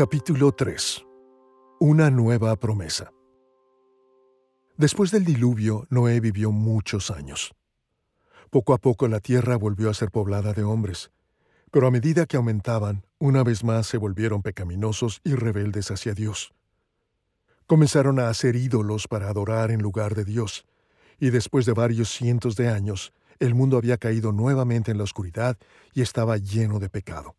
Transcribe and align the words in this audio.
Capítulo 0.00 0.52
3 0.52 1.04
Una 1.78 2.08
nueva 2.08 2.56
promesa 2.56 3.12
Después 4.78 5.10
del 5.10 5.26
diluvio, 5.26 5.86
Noé 5.90 6.20
vivió 6.20 6.52
muchos 6.52 7.10
años. 7.10 7.54
Poco 8.48 8.72
a 8.72 8.78
poco 8.78 9.08
la 9.08 9.20
tierra 9.20 9.56
volvió 9.56 9.90
a 9.90 9.92
ser 9.92 10.10
poblada 10.10 10.54
de 10.54 10.62
hombres, 10.62 11.10
pero 11.70 11.86
a 11.86 11.90
medida 11.90 12.24
que 12.24 12.38
aumentaban, 12.38 13.04
una 13.18 13.44
vez 13.44 13.62
más 13.62 13.88
se 13.88 13.98
volvieron 13.98 14.40
pecaminosos 14.40 15.20
y 15.22 15.34
rebeldes 15.34 15.90
hacia 15.90 16.14
Dios. 16.14 16.54
Comenzaron 17.66 18.20
a 18.20 18.30
hacer 18.30 18.56
ídolos 18.56 19.06
para 19.06 19.28
adorar 19.28 19.70
en 19.70 19.82
lugar 19.82 20.14
de 20.14 20.24
Dios, 20.24 20.64
y 21.18 21.28
después 21.28 21.66
de 21.66 21.74
varios 21.74 22.08
cientos 22.08 22.56
de 22.56 22.70
años, 22.70 23.12
el 23.38 23.54
mundo 23.54 23.76
había 23.76 23.98
caído 23.98 24.32
nuevamente 24.32 24.92
en 24.92 24.96
la 24.96 25.04
oscuridad 25.04 25.58
y 25.92 26.00
estaba 26.00 26.38
lleno 26.38 26.78
de 26.78 26.88
pecado. 26.88 27.36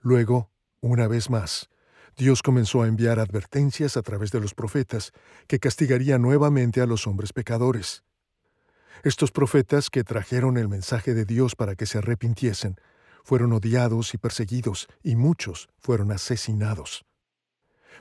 Luego, 0.00 0.48
una 0.86 1.08
vez 1.08 1.30
más, 1.30 1.68
Dios 2.16 2.42
comenzó 2.42 2.82
a 2.82 2.86
enviar 2.86 3.18
advertencias 3.18 3.96
a 3.98 4.02
través 4.02 4.30
de 4.30 4.40
los 4.40 4.54
profetas 4.54 5.12
que 5.48 5.58
castigaría 5.58 6.16
nuevamente 6.18 6.80
a 6.80 6.86
los 6.86 7.06
hombres 7.06 7.32
pecadores. 7.34 8.04
Estos 9.02 9.30
profetas 9.30 9.90
que 9.90 10.02
trajeron 10.02 10.56
el 10.56 10.68
mensaje 10.68 11.12
de 11.12 11.26
Dios 11.26 11.54
para 11.54 11.74
que 11.74 11.84
se 11.84 11.98
arrepintiesen 11.98 12.76
fueron 13.22 13.52
odiados 13.52 14.14
y 14.14 14.18
perseguidos, 14.18 14.88
y 15.02 15.16
muchos 15.16 15.68
fueron 15.78 16.10
asesinados. 16.10 17.04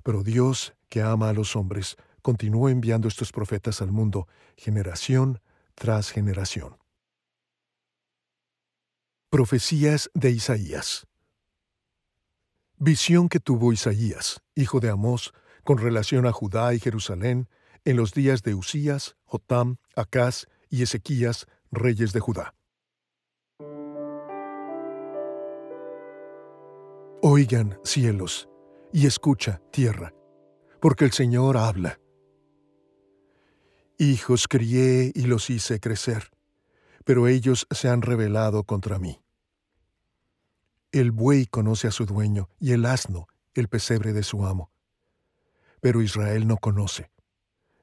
Pero 0.03 0.23
Dios, 0.23 0.75
que 0.87 1.01
ama 1.01 1.29
a 1.29 1.33
los 1.33 1.55
hombres, 1.55 1.97
continuó 2.21 2.69
enviando 2.69 3.07
estos 3.07 3.31
profetas 3.31 3.81
al 3.81 3.91
mundo, 3.91 4.27
generación 4.55 5.41
tras 5.73 6.11
generación. 6.11 6.77
Profecías 9.29 10.09
de 10.13 10.31
Isaías 10.31 11.05
Visión 12.77 13.29
que 13.29 13.39
tuvo 13.39 13.71
Isaías, 13.71 14.41
hijo 14.53 14.81
de 14.81 14.89
Amós, 14.89 15.31
con 15.63 15.77
relación 15.77 16.25
a 16.25 16.33
Judá 16.33 16.73
y 16.73 16.79
Jerusalén, 16.79 17.47
en 17.85 17.95
los 17.95 18.13
días 18.13 18.43
de 18.43 18.53
Usías, 18.53 19.15
Jotam, 19.23 19.77
Acaz 19.95 20.47
y 20.69 20.83
Ezequías, 20.83 21.47
reyes 21.71 22.11
de 22.11 22.19
Judá. 22.19 22.53
Oigan, 27.21 27.79
cielos, 27.85 28.49
y 28.91 29.07
escucha, 29.07 29.61
tierra, 29.71 30.13
porque 30.81 31.05
el 31.05 31.13
Señor 31.13 31.55
habla. 31.55 32.01
Hijos 33.97 34.49
crié 34.49 35.13
y 35.15 35.27
los 35.27 35.49
hice 35.49 35.79
crecer, 35.79 36.29
pero 37.05 37.29
ellos 37.29 37.67
se 37.71 37.87
han 37.87 38.01
rebelado 38.01 38.65
contra 38.65 38.99
mí. 38.99 39.24
El 40.95 41.11
buey 41.11 41.45
conoce 41.45 41.89
a 41.89 41.91
su 41.91 42.05
dueño 42.05 42.47
y 42.57 42.71
el 42.71 42.85
asno 42.85 43.27
el 43.53 43.67
pesebre 43.67 44.13
de 44.13 44.23
su 44.23 44.45
amo. 44.45 44.71
Pero 45.81 46.01
Israel 46.01 46.47
no 46.47 46.55
conoce. 46.55 47.11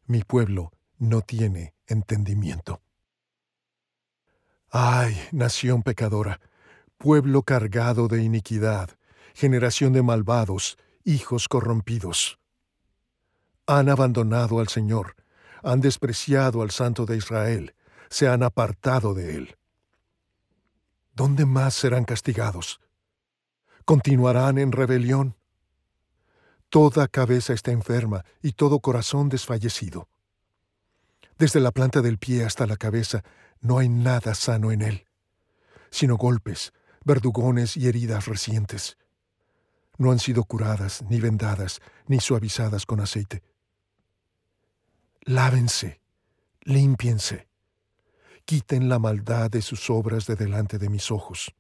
Mi 0.07 0.23
pueblo 0.23 0.73
no 0.97 1.21
tiene 1.21 1.75
entendimiento. 1.87 2.81
Ay, 4.71 5.15
nación 5.31 5.83
pecadora, 5.83 6.41
pueblo 6.97 7.43
cargado 7.43 8.09
de 8.09 8.23
iniquidad, 8.23 8.97
generación 9.35 9.93
de 9.93 10.01
malvados, 10.01 10.79
hijos 11.05 11.49
corrompidos. 11.49 12.39
Han 13.67 13.91
abandonado 13.91 14.59
al 14.59 14.69
Señor, 14.69 15.17
han 15.63 15.83
despreciado 15.83 16.63
al 16.63 16.71
Santo 16.71 17.05
de 17.05 17.19
Israel, 17.19 17.75
se 18.09 18.27
han 18.27 18.43
apartado 18.43 19.13
de 19.13 19.37
él. 19.37 19.59
¿Dónde 21.13 21.45
más 21.45 21.75
serán 21.75 22.07
castigados? 22.07 22.81
¿Continuarán 23.85 24.59
en 24.59 24.73
rebelión? 24.73 25.37
Toda 26.69 27.09
cabeza 27.09 27.53
está 27.53 27.71
enferma 27.71 28.25
y 28.43 28.53
todo 28.53 28.81
corazón 28.81 29.29
desfallecido. 29.29 30.09
Desde 31.39 31.61
la 31.61 31.71
planta 31.71 32.01
del 32.01 32.19
pie 32.19 32.45
hasta 32.45 32.67
la 32.67 32.77
cabeza 32.77 33.23
no 33.61 33.79
hay 33.79 33.89
nada 33.89 34.35
sano 34.35 34.73
en 34.73 34.83
él, 34.83 35.07
sino 35.91 36.17
golpes, 36.17 36.73
verdugones 37.05 37.77
y 37.77 37.89
heridas 37.89 38.27
recientes 38.27 38.97
no 39.99 40.11
han 40.11 40.19
sido 40.19 40.45
curadas, 40.45 41.03
ni 41.09 41.21
vendadas, 41.21 41.81
ni 42.07 42.21
suavizadas 42.21 42.87
con 42.87 43.01
aceite. 43.01 43.43
Lávense, 45.23 46.01
límpiense, 46.63 47.47
quiten 48.45 48.89
la 48.89 48.99
maldad 48.99 49.51
de 49.51 49.63
sus 49.63 49.91
obras 49.91 50.27
de 50.27 50.35
delante 50.37 50.79
de 50.79 50.89
mis 50.89 51.11
ojos. 51.11 51.55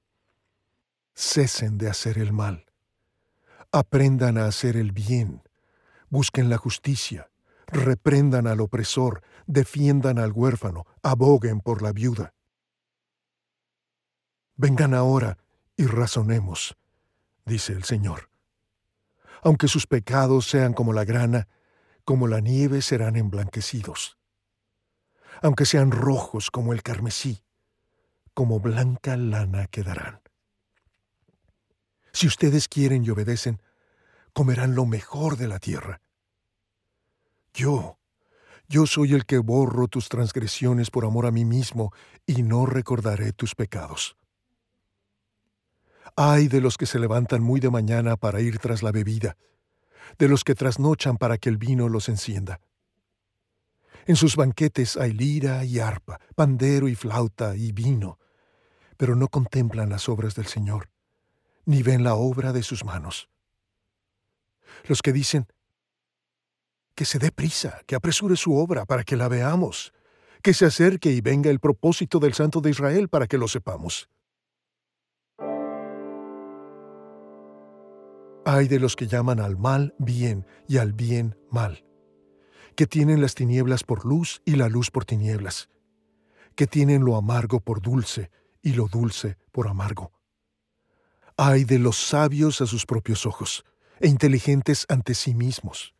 Cesen 1.14 1.78
de 1.78 1.88
hacer 1.88 2.18
el 2.18 2.32
mal. 2.32 2.66
Aprendan 3.70 4.38
a 4.38 4.46
hacer 4.46 4.76
el 4.76 4.92
bien. 4.92 5.42
Busquen 6.08 6.50
la 6.50 6.58
justicia. 6.58 7.30
Reprendan 7.66 8.46
al 8.46 8.60
opresor. 8.60 9.22
Defiendan 9.46 10.18
al 10.18 10.32
huérfano. 10.32 10.86
Aboguen 11.02 11.60
por 11.60 11.82
la 11.82 11.92
viuda. 11.92 12.34
Vengan 14.56 14.94
ahora 14.94 15.38
y 15.76 15.86
razonemos 15.86 16.76
dice 17.44 17.72
el 17.72 17.84
Señor. 17.84 18.30
Aunque 19.42 19.68
sus 19.68 19.86
pecados 19.86 20.46
sean 20.48 20.72
como 20.72 20.92
la 20.92 21.04
grana, 21.04 21.48
como 22.04 22.28
la 22.28 22.40
nieve 22.40 22.82
serán 22.82 23.16
emblanquecidos. 23.16 24.18
Aunque 25.42 25.66
sean 25.66 25.90
rojos 25.90 26.50
como 26.50 26.72
el 26.72 26.82
carmesí, 26.82 27.44
como 28.34 28.60
blanca 28.60 29.16
lana 29.16 29.66
quedarán. 29.66 30.21
Si 32.12 32.26
ustedes 32.26 32.68
quieren 32.68 33.04
y 33.04 33.10
obedecen, 33.10 33.60
comerán 34.32 34.74
lo 34.74 34.86
mejor 34.86 35.36
de 35.36 35.48
la 35.48 35.58
tierra. 35.58 36.00
Yo, 37.54 37.98
yo 38.68 38.86
soy 38.86 39.14
el 39.14 39.26
que 39.26 39.38
borro 39.38 39.88
tus 39.88 40.08
transgresiones 40.08 40.90
por 40.90 41.04
amor 41.04 41.26
a 41.26 41.30
mí 41.30 41.44
mismo 41.44 41.92
y 42.26 42.42
no 42.42 42.66
recordaré 42.66 43.32
tus 43.32 43.54
pecados. 43.54 44.16
Ay 46.16 46.48
de 46.48 46.60
los 46.60 46.76
que 46.76 46.86
se 46.86 46.98
levantan 46.98 47.42
muy 47.42 47.60
de 47.60 47.70
mañana 47.70 48.16
para 48.16 48.40
ir 48.40 48.58
tras 48.58 48.82
la 48.82 48.92
bebida, 48.92 49.36
de 50.18 50.28
los 50.28 50.44
que 50.44 50.54
trasnochan 50.54 51.16
para 51.16 51.38
que 51.38 51.48
el 51.48 51.56
vino 51.56 51.88
los 51.88 52.08
encienda. 52.08 52.60
En 54.04 54.16
sus 54.16 54.36
banquetes 54.36 54.96
hay 54.96 55.12
lira 55.12 55.64
y 55.64 55.78
arpa, 55.78 56.20
pandero 56.34 56.88
y 56.88 56.94
flauta 56.94 57.56
y 57.56 57.72
vino, 57.72 58.18
pero 58.96 59.14
no 59.14 59.28
contemplan 59.28 59.90
las 59.90 60.08
obras 60.08 60.34
del 60.34 60.46
Señor, 60.46 60.88
ni 61.64 61.82
ven 61.82 62.04
la 62.04 62.14
obra 62.14 62.52
de 62.52 62.62
sus 62.62 62.84
manos. 62.84 63.28
Los 64.84 65.02
que 65.02 65.12
dicen, 65.12 65.46
que 66.94 67.04
se 67.04 67.18
dé 67.18 67.30
prisa, 67.30 67.80
que 67.86 67.94
apresure 67.94 68.36
su 68.36 68.54
obra 68.54 68.84
para 68.84 69.04
que 69.04 69.16
la 69.16 69.28
veamos, 69.28 69.92
que 70.42 70.54
se 70.54 70.66
acerque 70.66 71.10
y 71.10 71.20
venga 71.20 71.50
el 71.50 71.60
propósito 71.60 72.18
del 72.18 72.34
Santo 72.34 72.60
de 72.60 72.70
Israel 72.70 73.08
para 73.08 73.26
que 73.26 73.38
lo 73.38 73.48
sepamos. 73.48 74.08
Hay 78.44 78.66
de 78.66 78.80
los 78.80 78.96
que 78.96 79.06
llaman 79.06 79.38
al 79.38 79.56
mal 79.56 79.94
bien 79.98 80.46
y 80.66 80.78
al 80.78 80.92
bien 80.92 81.38
mal, 81.50 81.84
que 82.74 82.88
tienen 82.88 83.20
las 83.20 83.36
tinieblas 83.36 83.84
por 83.84 84.04
luz 84.04 84.42
y 84.44 84.56
la 84.56 84.68
luz 84.68 84.90
por 84.90 85.04
tinieblas, 85.04 85.70
que 86.56 86.66
tienen 86.66 87.04
lo 87.04 87.16
amargo 87.16 87.60
por 87.60 87.80
dulce 87.80 88.30
y 88.60 88.72
lo 88.72 88.88
dulce 88.88 89.38
por 89.52 89.68
amargo. 89.68 90.12
Hay 91.44 91.64
de 91.64 91.80
los 91.80 91.96
sabios 91.96 92.60
a 92.60 92.66
sus 92.66 92.86
propios 92.86 93.26
ojos, 93.26 93.64
e 93.98 94.06
inteligentes 94.06 94.86
ante 94.88 95.12
sí 95.12 95.34
mismos. 95.34 95.92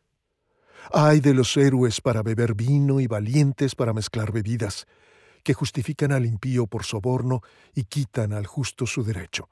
Hay 0.93 1.19
de 1.19 1.33
los 1.33 1.57
héroes 1.57 1.99
para 1.99 2.23
beber 2.23 2.55
vino 2.55 3.01
y 3.01 3.07
valientes 3.07 3.75
para 3.75 3.91
mezclar 3.91 4.31
bebidas, 4.31 4.87
que 5.43 5.53
justifican 5.53 6.13
al 6.13 6.25
impío 6.25 6.65
por 6.65 6.85
soborno 6.85 7.41
y 7.75 7.83
quitan 7.83 8.31
al 8.31 8.47
justo 8.47 8.85
su 8.87 9.03
derecho. 9.03 9.49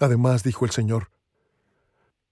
Además, 0.00 0.42
dijo 0.42 0.66
el 0.66 0.70
Señor, 0.70 1.10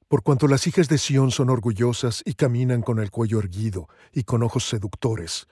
por 0.06 0.23
cuanto 0.23 0.47
las 0.47 0.67
hijas 0.67 0.91
de 0.91 0.99
Sión 0.99 1.31
son 1.31 1.49
orgullosas 1.49 2.21
y 2.27 2.35
caminan 2.35 2.83
con 2.83 2.99
el 2.99 3.11
cuello 3.11 3.39
erguido 3.39 3.89
y 4.12 4.25
con 4.25 4.43
ojos 4.43 4.69
seductores, 4.69 5.49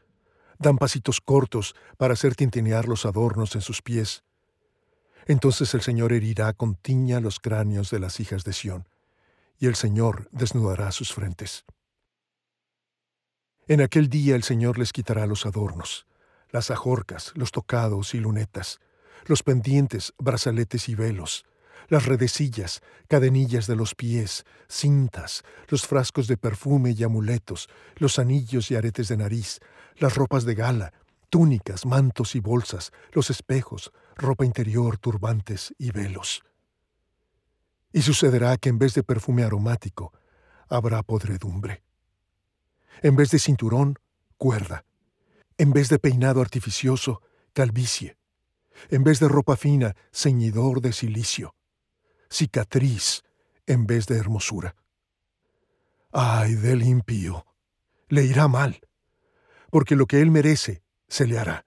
dan 0.58 0.76
pasitos 0.76 1.22
cortos 1.22 1.74
para 1.96 2.12
hacer 2.12 2.34
tintinear 2.34 2.88
los 2.88 3.06
adornos 3.06 3.54
en 3.54 3.62
sus 3.62 3.80
pies. 3.80 4.22
Entonces 5.26 5.74
el 5.74 5.82
Señor 5.82 6.12
herirá 6.12 6.52
con 6.52 6.74
tiña 6.74 7.20
los 7.20 7.38
cráneos 7.38 7.90
de 7.90 8.00
las 8.00 8.20
hijas 8.20 8.44
de 8.44 8.52
Sión, 8.52 8.88
y 9.58 9.66
el 9.66 9.76
Señor 9.76 10.28
desnudará 10.32 10.90
sus 10.92 11.12
frentes. 11.12 11.64
En 13.68 13.80
aquel 13.80 14.08
día 14.08 14.34
el 14.34 14.42
Señor 14.42 14.78
les 14.78 14.92
quitará 14.92 15.26
los 15.26 15.46
adornos, 15.46 16.06
las 16.50 16.70
ajorcas, 16.70 17.32
los 17.36 17.52
tocados 17.52 18.14
y 18.14 18.18
lunetas, 18.18 18.80
los 19.26 19.42
pendientes, 19.42 20.12
brazaletes 20.18 20.88
y 20.88 20.94
velos, 20.96 21.44
las 21.88 22.06
redecillas, 22.06 22.80
cadenillas 23.08 23.66
de 23.66 23.76
los 23.76 23.94
pies, 23.94 24.44
cintas, 24.68 25.42
los 25.68 25.86
frascos 25.86 26.26
de 26.26 26.36
perfume 26.36 26.90
y 26.90 27.04
amuletos, 27.04 27.68
los 27.96 28.18
anillos 28.18 28.70
y 28.70 28.76
aretes 28.76 29.08
de 29.08 29.16
nariz, 29.16 29.60
las 29.96 30.16
ropas 30.16 30.44
de 30.44 30.54
gala, 30.54 30.92
túnicas, 31.32 31.86
mantos 31.86 32.34
y 32.34 32.40
bolsas, 32.40 32.92
los 33.12 33.30
espejos, 33.30 33.90
ropa 34.16 34.44
interior, 34.44 34.98
turbantes 34.98 35.74
y 35.78 35.90
velos. 35.90 36.42
Y 37.90 38.02
sucederá 38.02 38.58
que 38.58 38.68
en 38.68 38.78
vez 38.78 38.92
de 38.92 39.02
perfume 39.02 39.42
aromático, 39.42 40.12
habrá 40.68 41.02
podredumbre. 41.02 41.82
En 43.00 43.16
vez 43.16 43.30
de 43.30 43.38
cinturón, 43.38 43.98
cuerda. 44.36 44.84
En 45.56 45.72
vez 45.72 45.88
de 45.88 45.98
peinado 45.98 46.42
artificioso, 46.42 47.22
calvicie. 47.54 48.18
En 48.90 49.02
vez 49.02 49.18
de 49.18 49.28
ropa 49.28 49.56
fina, 49.56 49.96
ceñidor 50.12 50.82
de 50.82 50.92
silicio. 50.92 51.54
Cicatriz 52.28 53.22
en 53.66 53.86
vez 53.86 54.06
de 54.06 54.18
hermosura. 54.18 54.76
Ay 56.12 56.56
del 56.56 56.82
impío, 56.82 57.46
le 58.08 58.24
irá 58.24 58.48
mal, 58.48 58.82
porque 59.70 59.96
lo 59.96 60.04
que 60.04 60.20
él 60.20 60.30
merece 60.30 60.81
se 61.12 61.26
le 61.26 61.38
hará. 61.38 61.66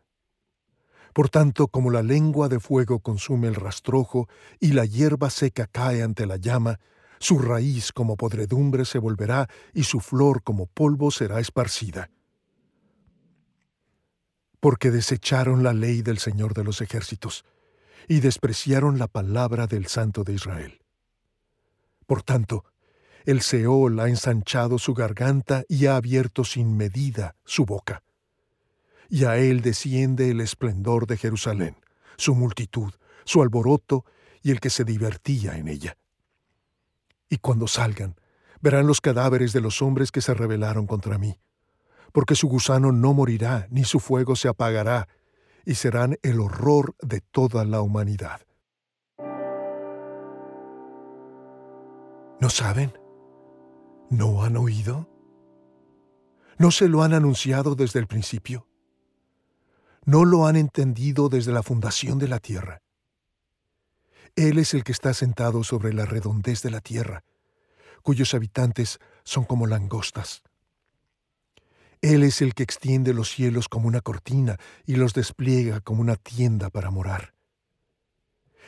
Por 1.13 1.29
tanto, 1.29 1.67
como 1.67 1.91
la 1.91 2.01
lengua 2.01 2.49
de 2.49 2.59
fuego 2.59 2.99
consume 2.99 3.47
el 3.47 3.53
rastrojo 3.53 4.27
y 4.59 4.73
la 4.73 4.85
hierba 4.85 5.29
seca 5.29 5.67
cae 5.67 6.01
ante 6.01 6.25
la 6.25 6.37
llama, 6.37 6.79
su 7.19 7.37
raíz 7.37 7.91
como 7.91 8.17
podredumbre 8.17 8.85
se 8.85 8.97
volverá 8.97 9.47
y 9.71 9.83
su 9.83 9.99
flor 9.99 10.41
como 10.41 10.65
polvo 10.65 11.11
será 11.11 11.39
esparcida. 11.39 12.09
Porque 14.59 14.89
desecharon 14.89 15.61
la 15.61 15.73
ley 15.73 16.01
del 16.01 16.17
Señor 16.17 16.55
de 16.55 16.63
los 16.63 16.81
ejércitos 16.81 17.45
y 18.07 18.21
despreciaron 18.21 18.97
la 18.97 19.07
palabra 19.07 19.67
del 19.67 19.85
Santo 19.85 20.23
de 20.23 20.33
Israel. 20.33 20.81
Por 22.07 22.23
tanto, 22.23 22.65
el 23.25 23.41
Seol 23.41 23.99
ha 23.99 24.09
ensanchado 24.09 24.79
su 24.79 24.95
garganta 24.95 25.63
y 25.69 25.85
ha 25.85 25.97
abierto 25.97 26.43
sin 26.43 26.75
medida 26.75 27.35
su 27.45 27.65
boca 27.65 28.04
y 29.09 29.25
a 29.25 29.37
él 29.37 29.61
desciende 29.61 30.29
el 30.29 30.41
esplendor 30.41 31.07
de 31.07 31.17
Jerusalén, 31.17 31.77
su 32.17 32.35
multitud, 32.35 32.93
su 33.23 33.41
alboroto 33.41 34.05
y 34.41 34.51
el 34.51 34.59
que 34.59 34.69
se 34.69 34.83
divertía 34.83 35.57
en 35.57 35.67
ella. 35.67 35.97
Y 37.29 37.37
cuando 37.37 37.67
salgan, 37.67 38.15
verán 38.61 38.87
los 38.87 39.01
cadáveres 39.01 39.53
de 39.53 39.61
los 39.61 39.81
hombres 39.81 40.11
que 40.11 40.21
se 40.21 40.33
rebelaron 40.33 40.87
contra 40.87 41.17
mí, 41.17 41.39
porque 42.11 42.35
su 42.35 42.47
gusano 42.47 42.91
no 42.91 43.13
morirá, 43.13 43.67
ni 43.69 43.83
su 43.83 43.99
fuego 43.99 44.35
se 44.35 44.47
apagará, 44.47 45.07
y 45.65 45.75
serán 45.75 46.17
el 46.21 46.39
horror 46.39 46.95
de 47.01 47.21
toda 47.21 47.65
la 47.65 47.81
humanidad. 47.81 48.41
¿No 52.39 52.49
saben? 52.49 52.93
¿No 54.09 54.43
han 54.43 54.57
oído? 54.57 55.09
¿No 56.57 56.71
se 56.71 56.87
lo 56.87 57.01
han 57.01 57.13
anunciado 57.13 57.75
desde 57.75 57.99
el 57.99 58.07
principio? 58.07 58.67
No 60.05 60.23
lo 60.23 60.45
han 60.47 60.55
entendido 60.55 61.29
desde 61.29 61.51
la 61.51 61.63
fundación 61.63 62.19
de 62.19 62.27
la 62.27 62.39
tierra. 62.39 62.81
Él 64.35 64.59
es 64.59 64.73
el 64.73 64.83
que 64.83 64.91
está 64.91 65.13
sentado 65.13 65.63
sobre 65.63 65.93
la 65.93 66.05
redondez 66.05 66.61
de 66.61 66.71
la 66.71 66.81
tierra, 66.81 67.23
cuyos 68.01 68.33
habitantes 68.33 68.99
son 69.23 69.45
como 69.45 69.65
langostas. 69.65 70.43
Él 72.01 72.23
es 72.23 72.41
el 72.41 72.53
que 72.53 72.63
extiende 72.63 73.13
los 73.13 73.31
cielos 73.31 73.67
como 73.67 73.87
una 73.87 74.01
cortina 74.01 74.57
y 74.85 74.95
los 74.95 75.13
despliega 75.13 75.79
como 75.81 76.01
una 76.01 76.17
tienda 76.17 76.69
para 76.69 76.91
morar. 76.91 77.33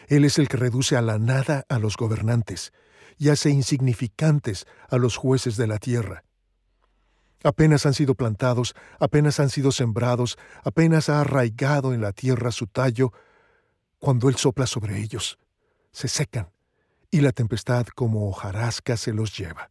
Él 0.07 0.25
es 0.25 0.39
el 0.39 0.47
que 0.47 0.57
reduce 0.57 0.95
a 0.95 1.01
la 1.01 1.19
nada 1.19 1.65
a 1.69 1.79
los 1.79 1.97
gobernantes 1.97 2.71
y 3.17 3.29
hace 3.29 3.49
insignificantes 3.49 4.65
a 4.89 4.97
los 4.97 5.17
jueces 5.17 5.57
de 5.57 5.67
la 5.67 5.77
tierra. 5.77 6.23
Apenas 7.43 7.85
han 7.85 7.93
sido 7.93 8.15
plantados, 8.15 8.75
apenas 8.99 9.39
han 9.39 9.49
sido 9.49 9.71
sembrados, 9.71 10.37
apenas 10.63 11.09
ha 11.09 11.21
arraigado 11.21 11.93
en 11.93 12.01
la 12.01 12.11
tierra 12.11 12.51
su 12.51 12.67
tallo, 12.67 13.11
cuando 13.99 14.29
Él 14.29 14.35
sopla 14.35 14.65
sobre 14.65 14.99
ellos, 14.99 15.37
se 15.91 16.07
secan, 16.07 16.51
y 17.11 17.21
la 17.21 17.31
tempestad 17.31 17.85
como 17.87 18.27
hojarasca 18.29 18.97
se 18.97 19.13
los 19.13 19.37
lleva. 19.37 19.69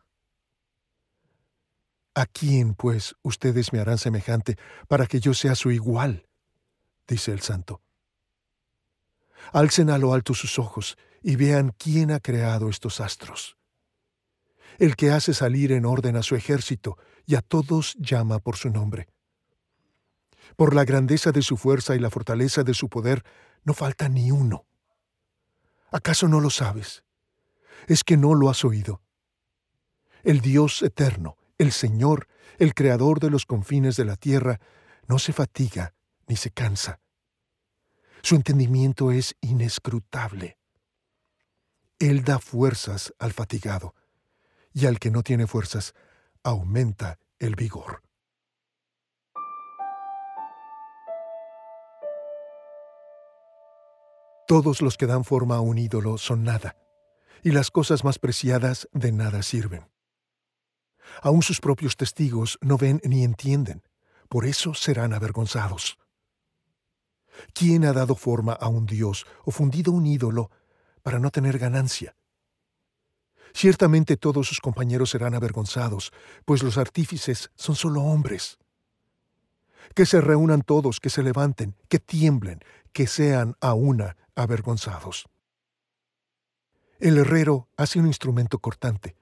¿A 2.14 2.26
quién, 2.26 2.74
pues, 2.74 3.14
ustedes 3.22 3.72
me 3.72 3.80
harán 3.80 3.98
semejante 3.98 4.56
para 4.88 5.06
que 5.06 5.20
yo 5.20 5.34
sea 5.34 5.54
su 5.54 5.70
igual? 5.70 6.26
dice 7.06 7.32
el 7.32 7.40
santo. 7.40 7.82
Alcen 9.52 9.90
a 9.90 9.98
lo 9.98 10.14
alto 10.14 10.34
sus 10.34 10.58
ojos 10.58 10.96
y 11.22 11.36
vean 11.36 11.74
quién 11.76 12.10
ha 12.10 12.20
creado 12.20 12.70
estos 12.70 13.00
astros 13.00 13.56
el 14.78 14.96
que 14.96 15.10
hace 15.10 15.34
salir 15.34 15.72
en 15.72 15.84
orden 15.84 16.16
a 16.16 16.22
su 16.22 16.34
ejército 16.34 16.98
y 17.24 17.34
a 17.34 17.42
todos 17.42 17.94
llama 17.98 18.38
por 18.38 18.56
su 18.56 18.70
nombre. 18.70 19.08
Por 20.56 20.74
la 20.74 20.84
grandeza 20.84 21.32
de 21.32 21.42
su 21.42 21.56
fuerza 21.56 21.94
y 21.94 21.98
la 21.98 22.10
fortaleza 22.10 22.62
de 22.62 22.74
su 22.74 22.88
poder, 22.88 23.24
no 23.64 23.74
falta 23.74 24.08
ni 24.08 24.30
uno. 24.30 24.66
¿Acaso 25.90 26.28
no 26.28 26.40
lo 26.40 26.50
sabes? 26.50 27.04
¿Es 27.86 28.04
que 28.04 28.16
no 28.16 28.34
lo 28.34 28.48
has 28.48 28.64
oído? 28.64 29.02
El 30.22 30.40
Dios 30.40 30.82
eterno, 30.82 31.36
el 31.58 31.72
Señor, 31.72 32.28
el 32.58 32.74
Creador 32.74 33.20
de 33.20 33.30
los 33.30 33.46
confines 33.46 33.96
de 33.96 34.04
la 34.04 34.16
tierra, 34.16 34.60
no 35.08 35.18
se 35.18 35.32
fatiga 35.32 35.94
ni 36.26 36.36
se 36.36 36.50
cansa. 36.50 37.00
Su 38.22 38.34
entendimiento 38.34 39.12
es 39.12 39.36
inescrutable. 39.40 40.58
Él 41.98 42.24
da 42.24 42.38
fuerzas 42.38 43.14
al 43.18 43.32
fatigado 43.32 43.94
y 44.76 44.84
al 44.84 44.98
que 44.98 45.10
no 45.10 45.22
tiene 45.22 45.46
fuerzas 45.46 45.94
aumenta 46.42 47.18
el 47.38 47.56
vigor. 47.56 48.02
Todos 54.46 54.82
los 54.82 54.98
que 54.98 55.06
dan 55.06 55.24
forma 55.24 55.56
a 55.56 55.60
un 55.60 55.78
ídolo 55.78 56.18
son 56.18 56.44
nada, 56.44 56.76
y 57.42 57.52
las 57.52 57.70
cosas 57.70 58.04
más 58.04 58.18
preciadas 58.18 58.86
de 58.92 59.12
nada 59.12 59.42
sirven. 59.42 59.88
Aún 61.22 61.40
sus 61.40 61.62
propios 61.62 61.96
testigos 61.96 62.58
no 62.60 62.76
ven 62.76 63.00
ni 63.02 63.24
entienden, 63.24 63.82
por 64.28 64.44
eso 64.44 64.74
serán 64.74 65.14
avergonzados. 65.14 65.96
¿Quién 67.54 67.86
ha 67.86 67.94
dado 67.94 68.14
forma 68.14 68.52
a 68.52 68.68
un 68.68 68.84
dios 68.84 69.26
o 69.46 69.52
fundido 69.52 69.90
un 69.90 70.04
ídolo 70.04 70.50
para 71.02 71.18
no 71.18 71.30
tener 71.30 71.58
ganancia? 71.58 72.14
Ciertamente 73.56 74.18
todos 74.18 74.46
sus 74.46 74.60
compañeros 74.60 75.08
serán 75.08 75.34
avergonzados, 75.34 76.12
pues 76.44 76.62
los 76.62 76.76
artífices 76.76 77.50
son 77.54 77.74
solo 77.74 78.02
hombres. 78.02 78.58
Que 79.94 80.04
se 80.04 80.20
reúnan 80.20 80.60
todos, 80.60 81.00
que 81.00 81.08
se 81.08 81.22
levanten, 81.22 81.74
que 81.88 81.98
tiemblen, 81.98 82.60
que 82.92 83.06
sean 83.06 83.56
a 83.62 83.72
una 83.72 84.18
avergonzados. 84.34 85.24
El 86.98 87.16
herrero 87.16 87.70
hace 87.78 87.98
un 87.98 88.06
instrumento 88.06 88.58
cortante. 88.58 89.16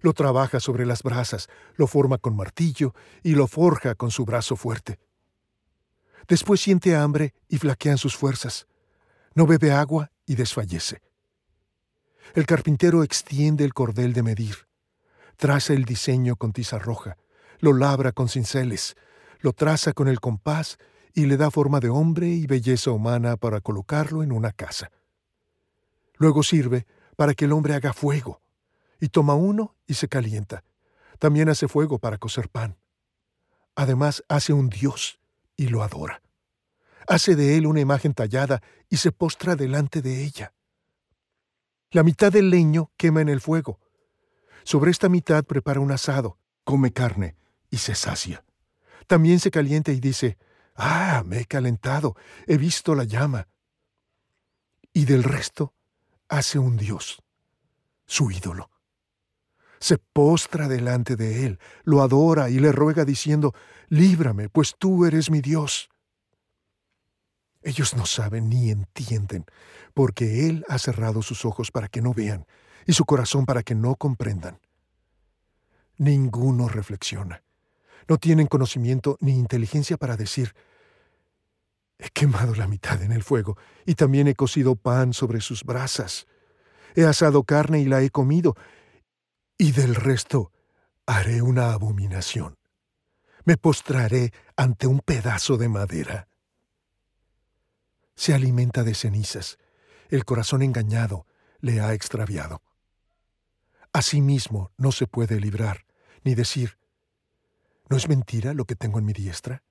Lo 0.00 0.12
trabaja 0.12 0.58
sobre 0.58 0.84
las 0.84 1.04
brasas, 1.04 1.48
lo 1.76 1.86
forma 1.86 2.18
con 2.18 2.34
martillo 2.34 2.96
y 3.22 3.36
lo 3.36 3.46
forja 3.46 3.94
con 3.94 4.10
su 4.10 4.24
brazo 4.24 4.56
fuerte. 4.56 4.98
Después 6.26 6.60
siente 6.60 6.96
hambre 6.96 7.32
y 7.48 7.58
flaquean 7.58 7.96
sus 7.96 8.16
fuerzas. 8.16 8.66
No 9.36 9.46
bebe 9.46 9.70
agua 9.70 10.10
y 10.26 10.34
desfallece. 10.34 11.00
El 12.34 12.46
carpintero 12.46 13.02
extiende 13.02 13.64
el 13.64 13.74
cordel 13.74 14.12
de 14.12 14.22
medir, 14.22 14.66
traza 15.36 15.72
el 15.72 15.84
diseño 15.84 16.36
con 16.36 16.52
tiza 16.52 16.78
roja, 16.78 17.16
lo 17.60 17.72
labra 17.72 18.12
con 18.12 18.28
cinceles, 18.28 18.96
lo 19.40 19.52
traza 19.52 19.92
con 19.92 20.08
el 20.08 20.20
compás 20.20 20.78
y 21.14 21.26
le 21.26 21.36
da 21.36 21.50
forma 21.50 21.80
de 21.80 21.88
hombre 21.88 22.28
y 22.28 22.46
belleza 22.46 22.90
humana 22.90 23.36
para 23.36 23.60
colocarlo 23.60 24.22
en 24.22 24.32
una 24.32 24.52
casa. 24.52 24.90
Luego 26.16 26.42
sirve 26.42 26.86
para 27.16 27.34
que 27.34 27.46
el 27.46 27.52
hombre 27.52 27.74
haga 27.74 27.92
fuego, 27.92 28.42
y 29.00 29.08
toma 29.08 29.34
uno 29.34 29.74
y 29.86 29.94
se 29.94 30.08
calienta. 30.08 30.64
También 31.18 31.48
hace 31.48 31.66
fuego 31.66 31.98
para 31.98 32.18
cocer 32.18 32.48
pan. 32.48 32.76
Además 33.74 34.24
hace 34.28 34.52
un 34.52 34.68
dios 34.68 35.18
y 35.56 35.68
lo 35.68 35.82
adora. 35.82 36.20
Hace 37.06 37.36
de 37.36 37.56
él 37.56 37.66
una 37.66 37.80
imagen 37.80 38.12
tallada 38.12 38.62
y 38.90 38.98
se 38.98 39.12
postra 39.12 39.56
delante 39.56 40.02
de 40.02 40.24
ella. 40.24 40.52
La 41.90 42.02
mitad 42.02 42.30
del 42.30 42.50
leño 42.50 42.90
quema 42.98 43.22
en 43.22 43.30
el 43.30 43.40
fuego. 43.40 43.80
Sobre 44.62 44.90
esta 44.90 45.08
mitad 45.08 45.44
prepara 45.44 45.80
un 45.80 45.90
asado, 45.90 46.38
come 46.64 46.92
carne 46.92 47.36
y 47.70 47.78
se 47.78 47.94
sacia. 47.94 48.44
También 49.06 49.40
se 49.40 49.50
calienta 49.50 49.90
y 49.92 50.00
dice, 50.00 50.36
Ah, 50.74 51.22
me 51.24 51.40
he 51.40 51.44
calentado, 51.46 52.14
he 52.46 52.58
visto 52.58 52.94
la 52.94 53.04
llama. 53.04 53.48
Y 54.92 55.06
del 55.06 55.24
resto 55.24 55.72
hace 56.28 56.58
un 56.58 56.76
dios, 56.76 57.22
su 58.06 58.30
ídolo. 58.30 58.70
Se 59.80 59.96
postra 59.96 60.68
delante 60.68 61.16
de 61.16 61.46
él, 61.46 61.58
lo 61.84 62.02
adora 62.02 62.50
y 62.50 62.58
le 62.58 62.70
ruega 62.70 63.06
diciendo, 63.06 63.54
Líbrame, 63.88 64.50
pues 64.50 64.74
tú 64.78 65.06
eres 65.06 65.30
mi 65.30 65.40
Dios. 65.40 65.88
Ellos 67.68 67.94
no 67.94 68.06
saben 68.06 68.48
ni 68.48 68.70
entienden, 68.70 69.44
porque 69.92 70.48
Él 70.48 70.64
ha 70.68 70.78
cerrado 70.78 71.20
sus 71.20 71.44
ojos 71.44 71.70
para 71.70 71.88
que 71.88 72.00
no 72.00 72.14
vean 72.14 72.46
y 72.86 72.94
su 72.94 73.04
corazón 73.04 73.44
para 73.44 73.62
que 73.62 73.74
no 73.74 73.94
comprendan. 73.96 74.58
Ninguno 75.98 76.70
reflexiona. 76.70 77.42
No 78.08 78.16
tienen 78.16 78.46
conocimiento 78.46 79.18
ni 79.20 79.32
inteligencia 79.32 79.98
para 79.98 80.16
decir, 80.16 80.54
he 81.98 82.08
quemado 82.08 82.54
la 82.54 82.66
mitad 82.66 83.02
en 83.02 83.12
el 83.12 83.22
fuego 83.22 83.58
y 83.84 83.96
también 83.96 84.28
he 84.28 84.34
cocido 84.34 84.74
pan 84.74 85.12
sobre 85.12 85.42
sus 85.42 85.62
brasas. 85.62 86.26
He 86.94 87.04
asado 87.04 87.44
carne 87.44 87.80
y 87.80 87.84
la 87.84 88.00
he 88.00 88.08
comido, 88.08 88.56
y 89.58 89.72
del 89.72 89.94
resto 89.94 90.52
haré 91.04 91.42
una 91.42 91.74
abominación. 91.74 92.56
Me 93.44 93.58
postraré 93.58 94.32
ante 94.56 94.86
un 94.86 95.00
pedazo 95.00 95.58
de 95.58 95.68
madera. 95.68 96.28
Se 98.18 98.34
alimenta 98.34 98.82
de 98.82 98.96
cenizas. 98.96 99.58
El 100.08 100.24
corazón 100.24 100.62
engañado 100.62 101.24
le 101.60 101.80
ha 101.80 101.94
extraviado. 101.94 102.62
Asimismo 103.92 104.72
no 104.76 104.90
se 104.90 105.06
puede 105.06 105.38
librar, 105.38 105.86
ni 106.24 106.34
decir, 106.34 106.78
¿no 107.88 107.96
es 107.96 108.08
mentira 108.08 108.54
lo 108.54 108.64
que 108.64 108.74
tengo 108.74 108.98
en 108.98 109.04
mi 109.04 109.12
diestra? 109.12 109.62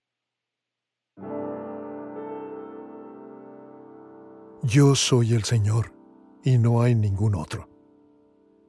Yo 4.64 4.96
soy 4.96 5.34
el 5.34 5.44
Señor, 5.44 5.94
y 6.42 6.58
no 6.58 6.82
hay 6.82 6.96
ningún 6.96 7.36
otro. 7.36 7.70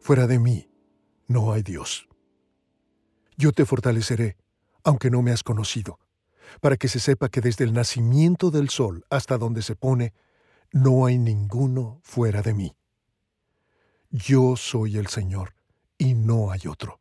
Fuera 0.01 0.27
de 0.27 0.41
mí, 0.41 0.69
no 1.29 1.53
hay 1.53 1.63
Dios. 1.63 2.09
Yo 3.37 3.53
te 3.53 3.65
fortaleceré, 3.65 4.39
aunque 4.83 5.09
no 5.09 5.23
me 5.23 5.31
has 5.31 5.45
conocido, 5.45 6.01
para 6.61 6.77
que 6.77 6.89
se 6.89 7.01
sepa 7.01 7.29
que 7.29 7.41
desde 7.41 7.65
el 7.65 7.73
nacimiento 7.73 8.51
del 8.51 8.69
sol 8.69 9.05
hasta 9.11 9.39
donde 9.39 9.63
se 9.63 9.77
pone, 9.77 10.13
no 10.73 11.07
hay 11.07 11.19
ninguno 11.19 12.01
fuera 12.03 12.43
de 12.43 12.55
mí. 12.55 12.77
Yo 14.11 14.57
soy 14.57 14.97
el 14.97 15.09
Señor, 15.09 15.55
y 15.99 16.15
no 16.15 16.51
hay 16.51 16.61
otro. 16.69 17.01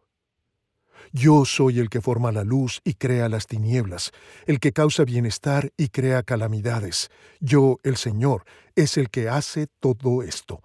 Yo 1.13 1.45
soy 1.45 1.79
el 1.79 1.89
que 1.89 2.01
forma 2.01 2.31
la 2.31 2.43
luz 2.43 2.81
y 2.83 2.95
crea 2.95 3.29
las 3.29 3.47
tinieblas, 3.47 4.11
el 4.45 4.59
que 4.59 4.73
causa 4.73 5.05
bienestar 5.05 5.71
y 5.77 5.89
crea 5.89 6.23
calamidades. 6.23 7.09
Yo, 7.39 7.79
el 7.83 7.95
Señor, 7.95 8.43
es 8.75 8.97
el 8.97 9.09
que 9.09 9.29
hace 9.29 9.67
todo 9.79 10.21
esto. 10.21 10.61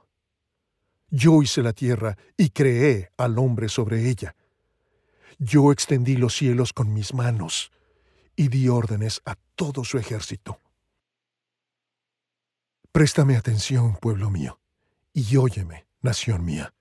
Yo 1.10 1.42
hice 1.42 1.62
la 1.62 1.72
tierra 1.72 2.16
y 2.36 2.50
creé 2.50 3.10
al 3.16 3.38
hombre 3.38 3.68
sobre 3.68 4.08
ella. 4.08 4.34
Yo 5.38 5.70
extendí 5.70 6.16
los 6.16 6.34
cielos 6.34 6.72
con 6.72 6.92
mis 6.92 7.14
manos 7.14 7.70
y 8.36 8.48
di 8.48 8.68
órdenes 8.68 9.20
a 9.24 9.36
todo 9.54 9.84
su 9.84 9.98
ejército. 9.98 10.58
Préstame 12.90 13.36
atención, 13.36 13.96
pueblo 13.96 14.30
mío, 14.30 14.60
y 15.12 15.36
óyeme, 15.36 15.86
nación 16.00 16.44
mía 16.44 16.74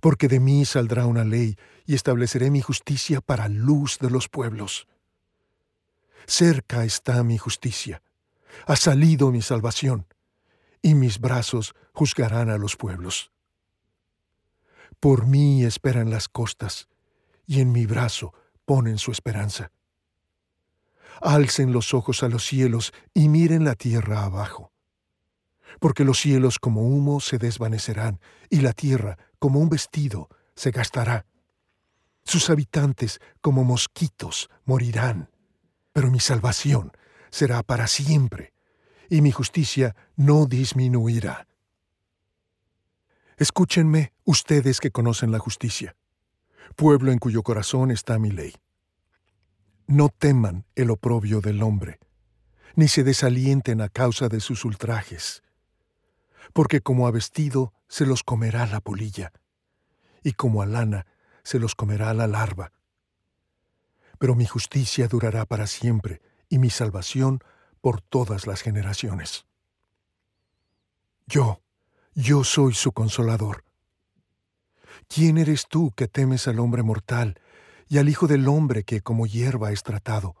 porque 0.00 0.28
de 0.28 0.40
mí 0.40 0.64
saldrá 0.64 1.06
una 1.06 1.24
ley 1.24 1.56
y 1.86 1.94
estableceré 1.94 2.50
mi 2.50 2.60
justicia 2.60 3.20
para 3.20 3.48
luz 3.48 3.98
de 3.98 4.10
los 4.10 4.28
pueblos. 4.28 4.86
Cerca 6.26 6.84
está 6.84 7.24
mi 7.24 7.38
justicia, 7.38 8.02
ha 8.66 8.76
salido 8.76 9.30
mi 9.32 9.42
salvación, 9.42 10.06
y 10.82 10.94
mis 10.94 11.18
brazos 11.18 11.74
juzgarán 11.92 12.48
a 12.50 12.58
los 12.58 12.76
pueblos. 12.76 13.32
Por 15.00 15.26
mí 15.26 15.64
esperan 15.64 16.10
las 16.10 16.28
costas, 16.28 16.88
y 17.46 17.60
en 17.60 17.72
mi 17.72 17.86
brazo 17.86 18.32
ponen 18.64 18.98
su 18.98 19.10
esperanza. 19.10 19.72
Alcen 21.20 21.72
los 21.72 21.94
ojos 21.94 22.22
a 22.22 22.28
los 22.28 22.44
cielos 22.44 22.92
y 23.14 23.28
miren 23.28 23.64
la 23.64 23.74
tierra 23.74 24.24
abajo 24.24 24.70
porque 25.78 26.04
los 26.04 26.20
cielos 26.20 26.58
como 26.58 26.82
humo 26.82 27.20
se 27.20 27.38
desvanecerán, 27.38 28.20
y 28.48 28.60
la 28.60 28.72
tierra 28.72 29.18
como 29.38 29.60
un 29.60 29.68
vestido 29.68 30.28
se 30.54 30.70
gastará. 30.70 31.26
Sus 32.24 32.50
habitantes 32.50 33.20
como 33.40 33.64
mosquitos 33.64 34.50
morirán, 34.64 35.30
pero 35.92 36.10
mi 36.10 36.20
salvación 36.20 36.92
será 37.30 37.62
para 37.62 37.86
siempre, 37.86 38.52
y 39.08 39.22
mi 39.22 39.32
justicia 39.32 39.96
no 40.16 40.46
disminuirá. 40.46 41.46
Escúchenme 43.38 44.12
ustedes 44.24 44.80
que 44.80 44.90
conocen 44.90 45.32
la 45.32 45.38
justicia, 45.38 45.96
pueblo 46.76 47.10
en 47.10 47.18
cuyo 47.18 47.42
corazón 47.42 47.90
está 47.90 48.18
mi 48.18 48.30
ley. 48.30 48.54
No 49.90 50.08
teman 50.08 50.64
el 50.74 50.90
oprobio 50.90 51.42
del 51.42 51.62
hombre, 51.62 51.98
ni 52.76 52.88
se 52.88 53.04
desalienten 53.04 53.82
a 53.82 53.88
causa 53.88 54.28
de 54.28 54.40
sus 54.40 54.64
ultrajes 54.64 55.42
porque 56.52 56.80
como 56.80 57.06
a 57.06 57.10
vestido 57.10 57.72
se 57.88 58.06
los 58.06 58.22
comerá 58.22 58.66
la 58.66 58.80
polilla, 58.80 59.32
y 60.22 60.32
como 60.32 60.62
a 60.62 60.66
lana 60.66 61.06
se 61.42 61.58
los 61.58 61.74
comerá 61.74 62.12
la 62.14 62.26
larva. 62.26 62.72
Pero 64.18 64.34
mi 64.34 64.46
justicia 64.46 65.08
durará 65.08 65.46
para 65.46 65.66
siempre, 65.66 66.20
y 66.48 66.58
mi 66.58 66.70
salvación 66.70 67.40
por 67.80 68.00
todas 68.00 68.46
las 68.46 68.60
generaciones. 68.60 69.46
Yo, 71.26 71.62
yo 72.14 72.44
soy 72.44 72.74
su 72.74 72.92
consolador. 72.92 73.64
¿Quién 75.08 75.38
eres 75.38 75.66
tú 75.68 75.92
que 75.92 76.08
temes 76.08 76.48
al 76.48 76.58
hombre 76.58 76.82
mortal 76.82 77.39
y 77.90 77.98
al 77.98 78.08
Hijo 78.08 78.28
del 78.28 78.46
hombre 78.46 78.84
que 78.84 79.02
como 79.02 79.26
hierba 79.26 79.72
es 79.72 79.82
tratado? 79.82 80.36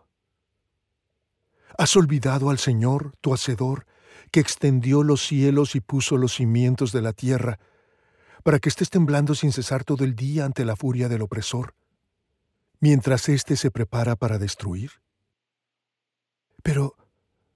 ¿Has 1.76 1.96
olvidado 1.96 2.48
al 2.48 2.58
Señor, 2.58 3.12
tu 3.20 3.34
Hacedor, 3.34 3.86
que 4.30 4.38
extendió 4.38 5.02
los 5.02 5.26
cielos 5.26 5.74
y 5.74 5.80
puso 5.80 6.16
los 6.16 6.36
cimientos 6.36 6.92
de 6.92 7.02
la 7.02 7.12
tierra, 7.12 7.58
para 8.44 8.60
que 8.60 8.68
estés 8.68 8.88
temblando 8.88 9.34
sin 9.34 9.50
cesar 9.50 9.82
todo 9.82 10.04
el 10.04 10.14
día 10.14 10.44
ante 10.44 10.64
la 10.64 10.76
furia 10.76 11.08
del 11.08 11.22
opresor, 11.22 11.74
mientras 12.78 13.28
éste 13.28 13.56
se 13.56 13.72
prepara 13.72 14.14
para 14.14 14.38
destruir? 14.38 14.92
Pero, 16.62 16.94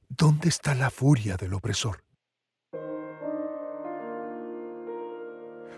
¿dónde 0.09 0.49
está 0.49 0.75
la 0.75 0.91
furia 0.91 1.37
del 1.37 1.55
opresor? 1.55 2.03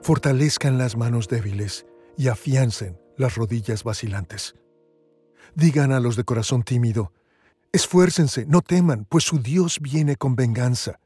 Fortalezcan 0.00 0.78
las 0.78 0.96
manos 0.96 1.28
débiles 1.28 1.84
y 2.16 2.28
afiancen 2.28 3.05
las 3.16 3.34
rodillas 3.34 3.84
vacilantes. 3.84 4.54
Digan 5.54 5.92
a 5.92 6.00
los 6.00 6.16
de 6.16 6.24
corazón 6.24 6.62
tímido, 6.62 7.12
Esfuércense, 7.72 8.46
no 8.46 8.62
teman, 8.62 9.04
pues 9.08 9.24
su 9.24 9.38
Dios 9.38 9.80
viene 9.80 10.16
con 10.16 10.34
venganza. 10.36 10.98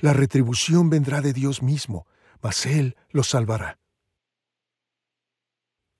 La 0.00 0.12
retribución 0.12 0.90
vendrá 0.90 1.20
de 1.20 1.32
Dios 1.32 1.62
mismo, 1.62 2.06
mas 2.42 2.66
Él 2.66 2.96
los 3.10 3.28
salvará. 3.28 3.78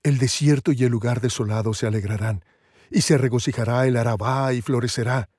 El 0.03 0.17
desierto 0.17 0.71
y 0.71 0.83
el 0.83 0.91
lugar 0.91 1.21
desolado 1.21 1.73
se 1.73 1.87
alegrarán, 1.87 2.43
y 2.89 3.01
se 3.01 3.17
regocijará 3.17 3.85
el 3.87 3.95
Arabá 3.95 4.53
y 4.53 4.61
florecerá, 4.61 5.29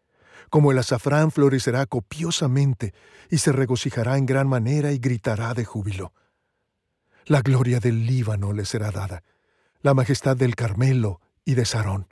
como 0.48 0.72
el 0.72 0.78
azafrán 0.78 1.30
florecerá 1.30 1.86
copiosamente, 1.86 2.94
y 3.30 3.38
se 3.38 3.52
regocijará 3.52 4.16
en 4.16 4.26
gran 4.26 4.48
manera 4.48 4.92
y 4.92 4.98
gritará 4.98 5.52
de 5.54 5.64
júbilo. 5.64 6.12
La 7.24 7.42
gloria 7.42 7.80
del 7.80 8.06
Líbano 8.06 8.52
le 8.52 8.64
será 8.64 8.90
dada, 8.90 9.22
la 9.82 9.94
majestad 9.94 10.36
del 10.36 10.54
Carmelo 10.54 11.20
y 11.44 11.54
de 11.54 11.64
Sarón. 11.64 12.06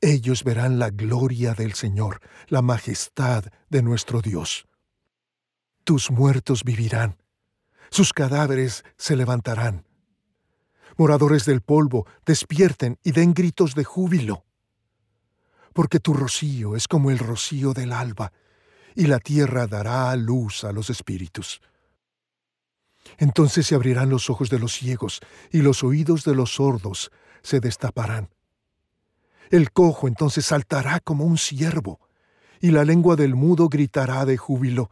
Ellos 0.00 0.42
verán 0.42 0.78
la 0.78 0.90
gloria 0.90 1.54
del 1.54 1.74
Señor, 1.74 2.20
la 2.48 2.62
majestad 2.62 3.44
de 3.68 3.82
nuestro 3.82 4.22
Dios. 4.22 4.66
Tus 5.84 6.10
muertos 6.10 6.64
vivirán, 6.64 7.22
sus 7.90 8.12
cadáveres 8.12 8.84
se 8.96 9.16
levantarán. 9.16 9.84
Moradores 10.96 11.44
del 11.44 11.60
polvo, 11.60 12.06
despierten 12.24 12.98
y 13.02 13.12
den 13.12 13.34
gritos 13.34 13.74
de 13.74 13.84
júbilo. 13.84 14.44
Porque 15.74 16.00
tu 16.00 16.14
rocío 16.14 16.74
es 16.74 16.88
como 16.88 17.10
el 17.10 17.18
rocío 17.18 17.74
del 17.74 17.92
alba, 17.92 18.32
y 18.94 19.06
la 19.06 19.18
tierra 19.18 19.66
dará 19.66 20.14
luz 20.16 20.64
a 20.64 20.72
los 20.72 20.90
espíritus. 20.90 21.60
Entonces 23.18 23.66
se 23.66 23.74
abrirán 23.74 24.10
los 24.10 24.30
ojos 24.30 24.50
de 24.50 24.58
los 24.58 24.72
ciegos, 24.72 25.20
y 25.50 25.62
los 25.62 25.84
oídos 25.84 26.24
de 26.24 26.34
los 26.34 26.54
sordos 26.54 27.10
se 27.42 27.60
destaparán. 27.60 28.30
El 29.50 29.70
cojo 29.70 30.08
entonces 30.08 30.46
saltará 30.46 31.00
como 31.00 31.24
un 31.24 31.38
ciervo, 31.38 32.00
y 32.60 32.70
la 32.70 32.84
lengua 32.84 33.16
del 33.16 33.34
mudo 33.34 33.68
gritará 33.68 34.24
de 34.24 34.36
júbilo, 34.36 34.90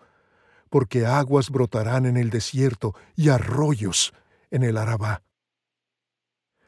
porque 0.69 1.07
aguas 1.07 1.50
brotarán 1.50 2.07
en 2.07 2.17
el 2.17 2.31
desierto 2.31 2.95
y 3.17 3.29
arroyos 3.29 4.12
en 4.50 4.62
el 4.62 4.77
Arabá. 4.77 5.23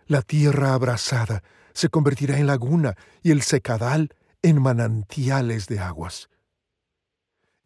La 0.07 0.23
tierra 0.23 0.75
abrasada 0.75 1.43
se 1.73 1.89
convertirá 1.89 2.39
en 2.39 2.47
laguna 2.47 2.97
y 3.23 3.31
el 3.31 3.43
secadal 3.43 4.15
en 4.43 4.61
manantiales 4.61 5.67
de 5.69 5.79
aguas. 5.79 6.29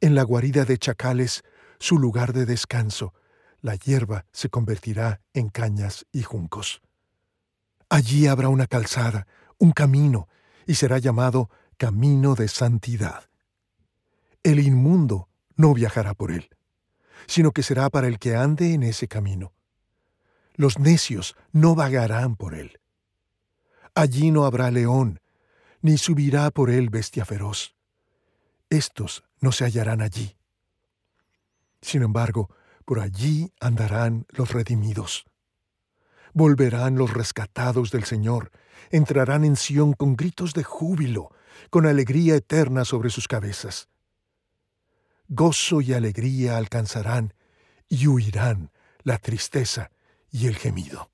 En 0.00 0.14
la 0.14 0.22
guarida 0.22 0.64
de 0.64 0.78
chacales, 0.78 1.42
su 1.78 1.98
lugar 1.98 2.32
de 2.32 2.46
descanso, 2.46 3.14
la 3.66 3.74
hierba 3.74 4.26
se 4.30 4.48
convertirá 4.48 5.20
en 5.34 5.48
cañas 5.48 6.06
y 6.12 6.22
juncos. 6.22 6.82
Allí 7.88 8.28
habrá 8.28 8.48
una 8.48 8.68
calzada, 8.68 9.26
un 9.58 9.72
camino, 9.72 10.28
y 10.68 10.76
será 10.76 10.98
llamado 10.98 11.50
camino 11.76 12.36
de 12.36 12.46
santidad. 12.46 13.28
El 14.44 14.60
inmundo 14.60 15.28
no 15.56 15.74
viajará 15.74 16.14
por 16.14 16.30
él, 16.30 16.48
sino 17.26 17.50
que 17.50 17.64
será 17.64 17.90
para 17.90 18.06
el 18.06 18.20
que 18.20 18.36
ande 18.36 18.72
en 18.72 18.84
ese 18.84 19.08
camino. 19.08 19.52
Los 20.54 20.78
necios 20.78 21.34
no 21.50 21.74
vagarán 21.74 22.36
por 22.36 22.54
él. 22.54 22.78
Allí 23.96 24.30
no 24.30 24.44
habrá 24.44 24.70
león, 24.70 25.18
ni 25.82 25.98
subirá 25.98 26.52
por 26.52 26.70
él 26.70 26.88
bestia 26.88 27.24
feroz. 27.24 27.74
Estos 28.70 29.24
no 29.40 29.50
se 29.50 29.64
hallarán 29.64 30.02
allí. 30.02 30.36
Sin 31.82 32.02
embargo, 32.02 32.48
Por 32.86 33.00
allí 33.00 33.52
andarán 33.60 34.26
los 34.30 34.52
redimidos. 34.52 35.26
Volverán 36.32 36.94
los 36.96 37.12
rescatados 37.12 37.90
del 37.90 38.04
Señor, 38.04 38.52
entrarán 38.90 39.44
en 39.44 39.56
Sión 39.56 39.92
con 39.92 40.14
gritos 40.14 40.54
de 40.54 40.62
júbilo, 40.62 41.32
con 41.70 41.84
alegría 41.84 42.36
eterna 42.36 42.84
sobre 42.84 43.10
sus 43.10 43.26
cabezas. 43.26 43.88
Gozo 45.28 45.80
y 45.80 45.94
alegría 45.94 46.56
alcanzarán 46.56 47.34
y 47.88 48.06
huirán 48.06 48.70
la 49.02 49.18
tristeza 49.18 49.90
y 50.30 50.46
el 50.46 50.54
gemido. 50.54 51.10